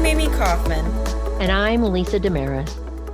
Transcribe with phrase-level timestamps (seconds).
[0.00, 0.86] I'm Amy Kaufman.
[1.42, 2.70] And I'm Lisa Desmarais.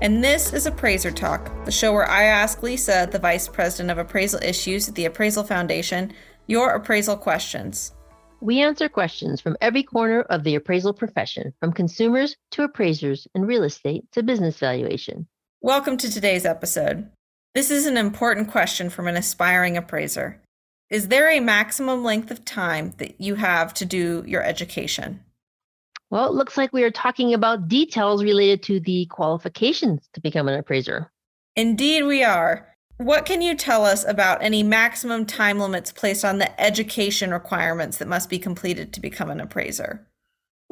[0.00, 3.98] And this is Appraiser Talk, the show where I ask Lisa, the Vice President of
[3.98, 6.12] Appraisal Issues at the Appraisal Foundation,
[6.46, 7.94] your appraisal questions.
[8.40, 13.48] We answer questions from every corner of the appraisal profession, from consumers to appraisers and
[13.48, 15.26] real estate to business valuation.
[15.60, 17.10] Welcome to today's episode.
[17.56, 20.40] This is an important question from an aspiring appraiser.
[20.90, 25.24] Is there a maximum length of time that you have to do your education?
[26.10, 30.48] Well, it looks like we are talking about details related to the qualifications to become
[30.48, 31.10] an appraiser.
[31.54, 32.68] Indeed, we are.
[32.96, 37.98] What can you tell us about any maximum time limits placed on the education requirements
[37.98, 40.06] that must be completed to become an appraiser?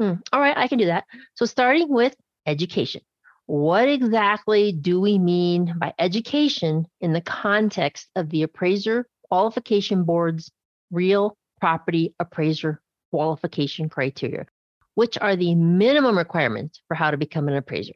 [0.01, 1.05] Mm, all right, I can do that.
[1.35, 2.17] So, starting with
[2.47, 3.03] education,
[3.47, 10.51] what exactly do we mean by education in the context of the Appraiser Qualification Board's
[10.91, 12.81] real property appraiser
[13.13, 14.47] qualification criteria?
[14.97, 17.95] Which are the minimum requirements for how to become an appraiser?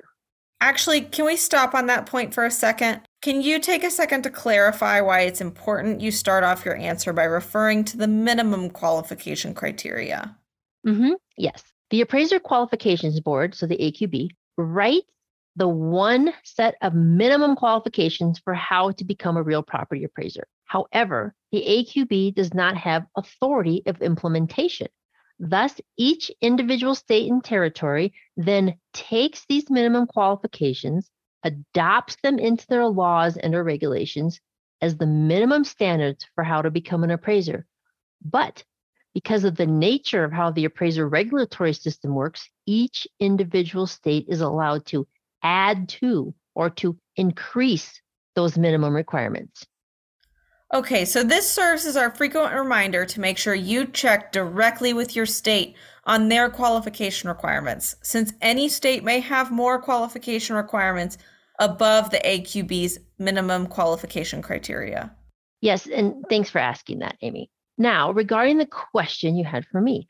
[0.61, 3.01] Actually, can we stop on that point for a second?
[3.23, 7.15] Can you take a second to clarify why it's important you start off your answer
[7.15, 10.37] by referring to the minimum qualification criteria?
[10.87, 11.13] Mm-hmm.
[11.39, 11.65] Yes.
[11.89, 14.29] The Appraiser Qualifications Board, so the AQB,
[14.59, 15.11] writes
[15.57, 20.47] the one set of minimum qualifications for how to become a real property appraiser.
[20.67, 24.89] However, the AQB does not have authority of implementation.
[25.43, 31.11] Thus, each individual state and territory then takes these minimum qualifications
[31.43, 34.39] adopts them into their laws and or regulations
[34.83, 37.67] as the minimum standards for how to become an appraiser.
[38.23, 38.63] But
[39.15, 44.43] because of the nature of how the appraiser regulatory system works, each individual state is
[44.43, 45.09] allowed to
[45.43, 48.03] add to or to increase
[48.35, 49.67] those minimum requirements.
[50.73, 55.17] Okay, so this serves as our frequent reminder to make sure you check directly with
[55.17, 61.19] your state on their qualification requirements, since any state may have more qualification requirements
[61.59, 65.15] above the AQB's minimum qualification criteria.
[65.61, 67.51] Yes, and thanks for asking that, Amy.
[67.77, 70.07] Now, regarding the question you had for me,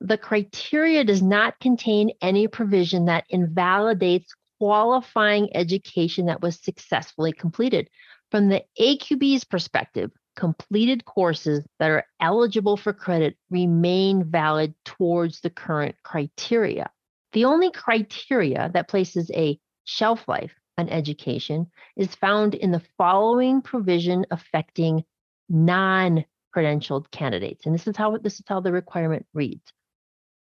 [0.00, 7.88] the criteria does not contain any provision that invalidates qualifying education that was successfully completed.
[8.34, 15.50] From the AQB's perspective, completed courses that are eligible for credit remain valid towards the
[15.50, 16.90] current criteria.
[17.32, 23.62] The only criteria that places a shelf life on education is found in the following
[23.62, 25.04] provision affecting
[25.48, 27.66] non-credentialed candidates.
[27.66, 29.72] And this is how this is how the requirement reads.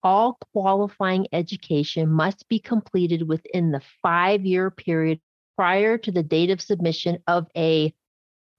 [0.02, 5.22] All qualifying education must be completed within the five-year period
[5.58, 7.92] prior to the date of submission of a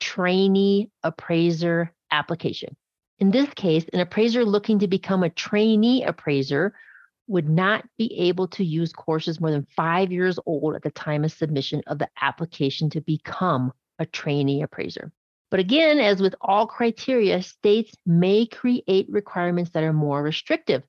[0.02, 2.76] trainee appraiser application.
[3.20, 6.74] In this case, an appraiser looking to become a trainee appraiser
[7.28, 11.24] would not be able to use courses more than five years old at the time
[11.24, 15.10] of submission of the application to become a trainee appraiser.
[15.52, 20.84] But again, as with all criteria, states may create requirements that are more restrictive.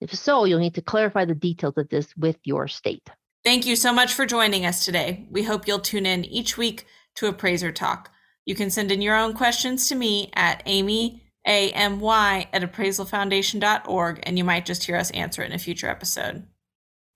[0.00, 3.08] If so, you'll need to clarify the details of this with your state.
[3.44, 5.26] Thank you so much for joining us today.
[5.30, 8.10] We hope you'll tune in each week to Appraiser Talk.
[8.46, 14.38] You can send in your own questions to me at Amy a-M-Y at appraisalfoundation.org, and
[14.38, 16.46] you might just hear us answer it in a future episode.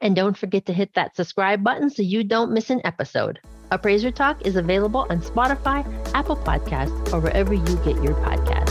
[0.03, 3.41] And don't forget to hit that subscribe button so you don't miss an episode.
[3.71, 5.83] Appraiser Talk is available on Spotify,
[6.15, 8.68] Apple Podcasts, or wherever you get your podcasts.